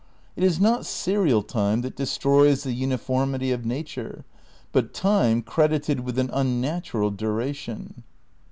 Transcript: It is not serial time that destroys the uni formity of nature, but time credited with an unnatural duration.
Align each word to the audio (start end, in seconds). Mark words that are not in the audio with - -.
It 0.35 0.43
is 0.43 0.59
not 0.59 0.87
serial 0.87 1.43
time 1.43 1.81
that 1.81 1.95
destroys 1.95 2.63
the 2.63 2.71
uni 2.73 2.97
formity 2.97 3.53
of 3.53 3.67
nature, 3.67 4.25
but 4.71 4.95
time 4.95 5.43
credited 5.43 5.99
with 5.99 6.17
an 6.17 6.31
unnatural 6.33 7.11
duration. 7.11 8.01